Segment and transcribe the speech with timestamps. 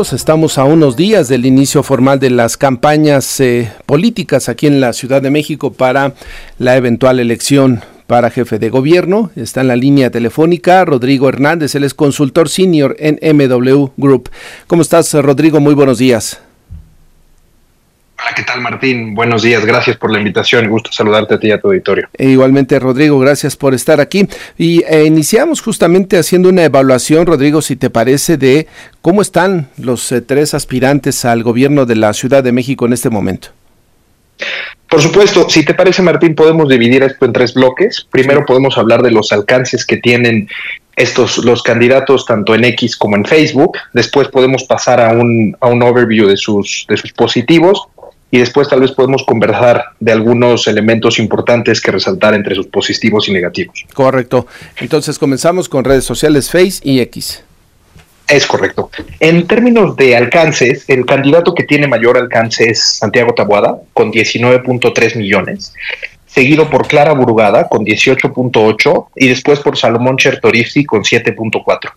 [0.00, 4.92] Estamos a unos días del inicio formal de las campañas eh, políticas aquí en la
[4.92, 6.14] Ciudad de México para
[6.56, 9.32] la eventual elección para jefe de gobierno.
[9.34, 14.30] Está en la línea telefónica Rodrigo Hernández, él es consultor senior en MW Group.
[14.68, 15.58] ¿Cómo estás, Rodrigo?
[15.58, 16.40] Muy buenos días.
[18.28, 19.14] Hola, ¿qué tal Martín?
[19.14, 22.08] Buenos días, gracias por la invitación, gusto saludarte a ti y a tu auditorio.
[22.12, 24.28] E igualmente Rodrigo, gracias por estar aquí.
[24.58, 28.66] Y eh, iniciamos justamente haciendo una evaluación, Rodrigo, si te parece, de
[29.00, 33.08] cómo están los eh, tres aspirantes al gobierno de la Ciudad de México en este
[33.08, 33.48] momento.
[34.90, 38.06] Por supuesto, si te parece Martín, podemos dividir esto en tres bloques.
[38.10, 40.50] Primero podemos hablar de los alcances que tienen
[40.96, 43.78] estos los candidatos tanto en X como en Facebook.
[43.94, 47.88] Después podemos pasar a un, a un overview de sus, de sus positivos
[48.30, 53.28] y después tal vez podemos conversar de algunos elementos importantes que resaltar entre sus positivos
[53.28, 53.84] y negativos.
[53.94, 54.46] Correcto.
[54.78, 57.42] Entonces comenzamos con redes sociales Face y X.
[58.28, 58.90] Es correcto.
[59.20, 65.16] En términos de alcances, el candidato que tiene mayor alcance es Santiago Tabuada, con 19.3
[65.16, 65.72] millones,
[66.26, 71.90] seguido por Clara Burugada, con 18.8, y después por Salomón Chertorivsky, con 7.4.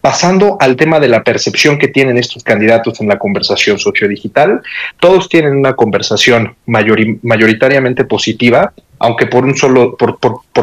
[0.00, 4.60] Pasando al tema de la percepción que tienen estos candidatos en la conversación sociodigital,
[5.00, 10.18] todos tienen una conversación mayoritariamente positiva, aunque por un solo, por,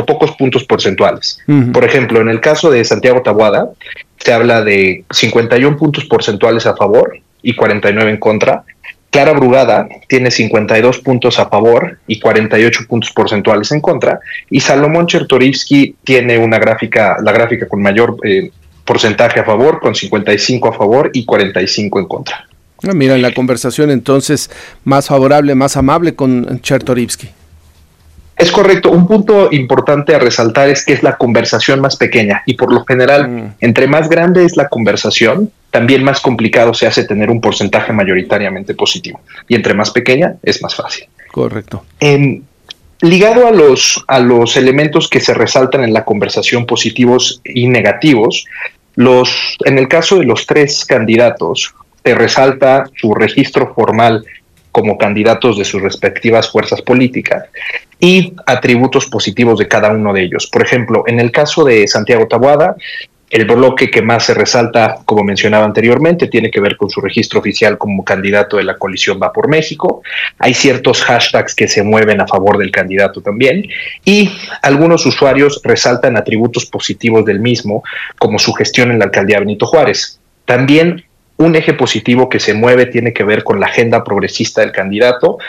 [0.05, 1.39] pocos puntos porcentuales.
[1.73, 3.69] Por ejemplo, en el caso de Santiago Tabuada,
[4.17, 8.63] se habla de 51 puntos porcentuales a favor y 49 en contra.
[9.11, 14.19] Clara Brugada tiene 52 puntos a favor y 48 puntos porcentuales en contra.
[14.49, 18.51] Y Salomón Chertorivsky tiene una gráfica, la gráfica con mayor eh,
[18.85, 22.47] porcentaje a favor, con 55 a favor y 45 en contra.
[22.87, 24.49] Ah, mira, en la conversación entonces
[24.83, 27.29] más favorable, más amable con Chertorivsky.
[28.37, 28.91] Es correcto.
[28.91, 32.83] Un punto importante a resaltar es que es la conversación más pequeña y por lo
[32.83, 33.53] general, mm.
[33.61, 38.75] entre más grande es la conversación, también más complicado se hace tener un porcentaje mayoritariamente
[38.75, 39.21] positivo.
[39.47, 41.05] Y entre más pequeña es más fácil.
[41.31, 41.83] Correcto.
[43.01, 48.45] ligado a los, a los elementos que se resaltan en la conversación positivos y negativos,
[48.95, 51.73] los, en el caso de los tres candidatos,
[52.03, 54.25] se resalta su registro formal
[54.71, 57.45] como candidatos de sus respectivas fuerzas políticas
[57.99, 60.47] y atributos positivos de cada uno de ellos.
[60.51, 62.75] Por ejemplo, en el caso de Santiago Tabuada,
[63.35, 67.41] el bloque que más se resalta, como mencionaba anteriormente, tiene que ver con su registro
[67.41, 70.03] oficial como candidato de la coalición Va por México.
[70.39, 73.67] Hay ciertos hashtags que se mueven a favor del candidato también
[74.05, 74.31] y
[74.61, 77.83] algunos usuarios resaltan atributos positivos del mismo,
[78.17, 80.17] como su gestión en la alcaldía Benito Juárez.
[80.45, 81.03] También
[81.35, 85.39] un eje positivo que se mueve tiene que ver con la agenda progresista del candidato,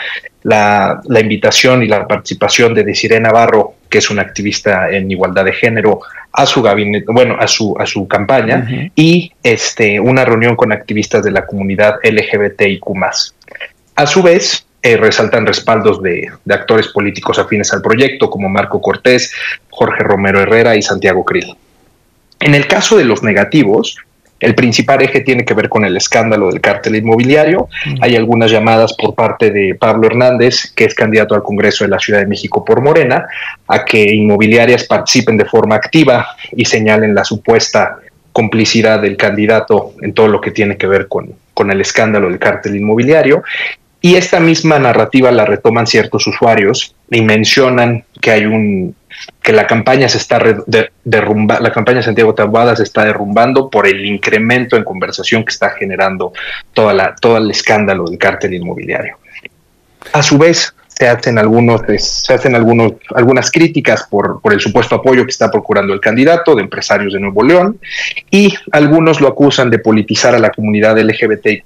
[0.43, 5.53] la, invitación y la participación de Desiree Navarro, que es una activista en igualdad de
[5.53, 10.71] género, a su gabinete, bueno, a su, a su campaña, y este, una reunión con
[10.71, 12.83] activistas de la comunidad LGBTIQ.
[13.95, 18.79] A su vez, eh, resaltan respaldos de, de, actores políticos afines al proyecto, como Marco
[18.79, 19.33] Cortés,
[19.69, 21.55] Jorge Romero Herrera y Santiago Krill.
[22.39, 23.97] En el caso de los negativos,
[24.39, 27.69] el principal eje tiene que ver con el escándalo del cártel inmobiliario.
[28.01, 31.99] Hay algunas llamadas por parte de Pablo Hernández, que es candidato al Congreso de la
[31.99, 33.27] Ciudad de México por Morena,
[33.67, 37.97] a que inmobiliarias participen de forma activa y señalen la supuesta
[38.31, 42.37] complicidad del candidato en todo lo que tiene que ver con, con el escándalo del
[42.37, 43.43] cártel inmobiliario.
[43.99, 48.95] Y esta misma narrativa la retoman ciertos usuarios y mencionan que hay un
[49.41, 50.39] que la campaña se está
[51.03, 55.71] derrumbando, la campaña Santiago Tabuada se está derrumbando por el incremento en conversación que está
[55.71, 56.33] generando
[56.73, 59.17] toda la, todo el escándalo del cártel inmobiliario.
[60.13, 64.95] A su vez, se hacen algunos, se hacen algunos, algunas críticas por, por el supuesto
[64.95, 67.79] apoyo que está procurando el candidato de empresarios de Nuevo León
[68.31, 71.65] y algunos lo acusan de politizar a la comunidad LGBTIQ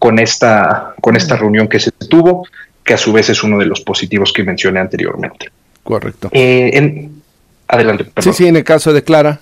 [0.00, 2.46] con esta, con esta reunión que se tuvo,
[2.82, 5.50] que a su vez es uno de los positivos que mencioné anteriormente.
[5.82, 6.28] Correcto.
[6.32, 7.22] Eh, en,
[7.68, 8.06] adelante.
[8.18, 9.40] Sí, sí, en el caso de Clara.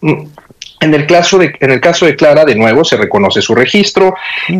[0.00, 0.22] Mm,
[0.80, 4.14] en el, caso de, en el caso de Clara, de nuevo, se reconoce su registro,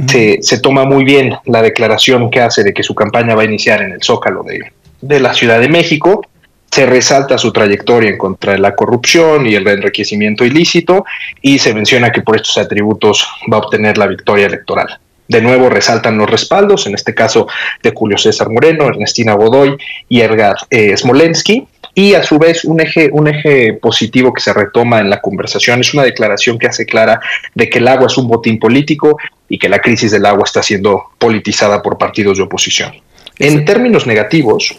[0.06, 3.46] se, se, toma muy bien la declaración que hace de que su campaña va a
[3.46, 4.70] iniciar en el Zócalo de,
[5.00, 6.22] de la Ciudad de México,
[6.70, 11.04] se resalta su trayectoria en contra de la corrupción y el enriquecimiento ilícito
[11.42, 14.98] y se menciona que por estos atributos va a obtener la victoria electoral.
[15.30, 17.46] De nuevo resaltan los respaldos, en este caso
[17.84, 19.76] de Julio César Moreno, Ernestina Godoy
[20.08, 21.68] y Edgar eh, Smolensky.
[21.94, 25.80] Y a su vez un eje, un eje positivo que se retoma en la conversación
[25.80, 27.20] es una declaración que hace clara
[27.54, 29.18] de que el agua es un botín político
[29.48, 32.92] y que la crisis del agua está siendo politizada por partidos de oposición.
[33.38, 34.74] En términos negativos,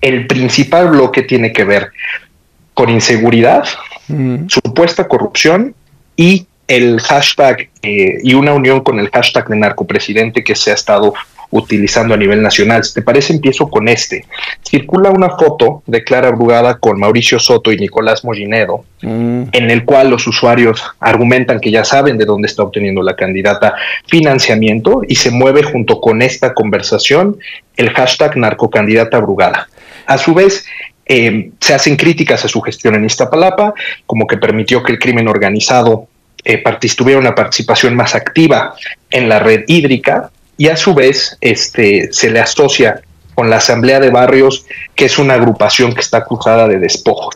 [0.00, 1.90] el principal bloque tiene que ver
[2.72, 3.64] con inseguridad,
[4.48, 5.74] supuesta corrupción
[6.16, 10.74] y el hashtag eh, y una unión con el hashtag de narcopresidente que se ha
[10.74, 11.14] estado
[11.50, 12.84] utilizando a nivel nacional.
[12.84, 14.26] Si te parece, empiezo con este.
[14.62, 19.44] Circula una foto de Clara Brugada con Mauricio Soto y Nicolás Mollinedo, mm.
[19.52, 23.74] en el cual los usuarios argumentan que ya saben de dónde está obteniendo la candidata
[24.06, 27.38] financiamiento y se mueve junto con esta conversación
[27.76, 29.68] el hashtag narcocandidata Brugada.
[30.04, 30.66] A su vez,
[31.06, 33.72] eh, se hacen críticas a su gestión en Iztapalapa,
[34.04, 36.08] como que permitió que el crimen organizado
[36.44, 36.62] eh,
[36.96, 38.74] tuviera una participación más activa
[39.10, 43.00] en la red hídrica, y a su vez este, se le asocia
[43.34, 47.30] con la Asamblea de Barrios, que es una agrupación que está acusada de despojo.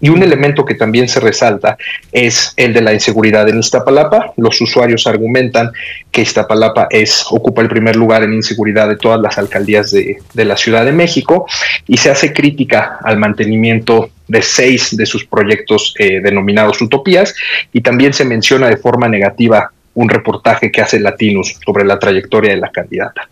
[0.00, 1.78] Y un elemento que también se resalta
[2.10, 4.32] es el de la inseguridad en Iztapalapa.
[4.36, 5.70] Los usuarios argumentan
[6.10, 10.56] que Iztapalapa es, ocupa el primer lugar en inseguridad de todas las alcaldías de, la
[10.56, 11.46] Ciudad de México
[11.86, 17.34] y se hace crítica al mantenimiento de seis de sus proyectos eh, denominados utopías
[17.72, 22.52] y también se menciona de forma negativa un reportaje que hace Latinus sobre la trayectoria
[22.52, 23.28] de la candidata.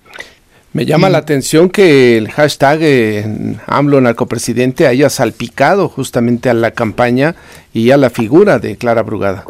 [0.73, 3.25] Me llama la atención que el hashtag eh,
[3.67, 7.35] AMLO narcopresidente haya salpicado justamente a la campaña
[7.75, 9.45] y a la figura de Clara Brugada.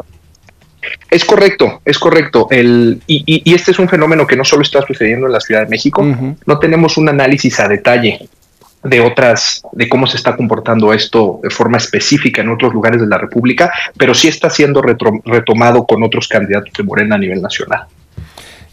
[1.09, 2.47] Es correcto, es correcto.
[2.49, 5.69] El, y, este es un fenómeno que no solo está sucediendo en la Ciudad de
[5.69, 6.05] México,
[6.45, 8.27] no tenemos un análisis a detalle
[8.83, 13.07] de otras, de cómo se está comportando esto de forma específica en otros lugares de
[13.07, 17.87] la República, pero sí está siendo retomado con otros candidatos de Morena a nivel nacional.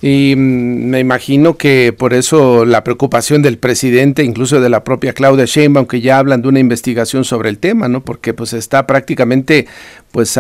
[0.03, 5.13] Y mm, me imagino que por eso la preocupación del presidente, incluso de la propia
[5.13, 8.01] Claudia Sheinbaum, que ya hablan de una investigación sobre el tema, ¿no?
[8.01, 9.67] Porque pues está prácticamente
[10.11, 10.39] pues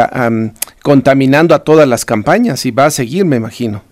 [0.82, 3.82] contaminando a todas las campañas y va a seguir, me imagino.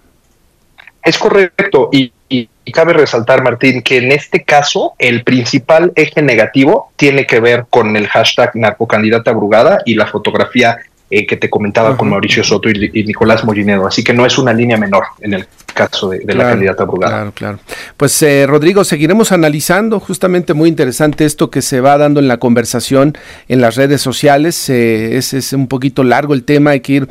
[1.02, 6.92] Es correcto y y, cabe resaltar, Martín, que en este caso el principal eje negativo
[6.96, 10.78] tiene que ver con el hashtag narcocandidata brugada y la fotografía
[11.10, 13.87] eh, que te comentaba con Mauricio Soto y, Nicolás Mollinedo.
[13.87, 17.14] Así que no es una línea menor en el caso de, la candidata Brugada.
[17.14, 17.58] Claro, claro.
[17.96, 22.37] Pues eh, Rodrigo, seguiremos analizando justamente muy interesante esto que se va dando en la
[22.37, 23.16] conversación
[23.49, 24.69] en las redes sociales.
[24.69, 27.08] Eh, es, es, un poquito largo el tema, hay que ir,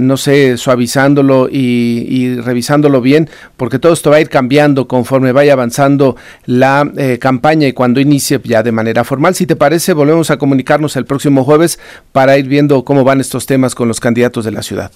[0.00, 3.28] no sé, suavizándolo y, y, revisándolo bien,
[3.58, 6.16] porque todo esto va a ir cambiando conforme vaya avanzando
[6.46, 6.90] la
[7.20, 9.34] campaña y cuando inicie ya de manera formal.
[9.34, 11.78] Si te parece, volvemos a comunicarnos el próximo jueves
[12.12, 14.92] para ir viendo cómo van estos temas con los candidatos de la ciudad.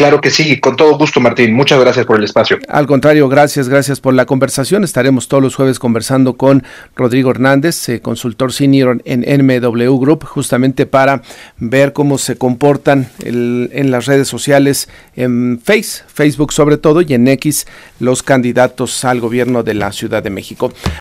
[0.00, 1.52] Claro que sí, con todo gusto, Martín.
[1.52, 2.58] Muchas gracias por el espacio.
[2.68, 4.82] Al contrario, gracias, gracias por la conversación.
[4.82, 6.64] Estaremos todos los jueves conversando con
[6.96, 11.20] Rodrigo Hernández, eh, consultor senior en NMW Group, justamente para
[11.58, 17.28] ver cómo se comportan en las redes sociales, en Face, Facebook sobre todo, y en
[17.28, 17.66] X,
[17.98, 20.72] los candidatos al gobierno de la Ciudad de México.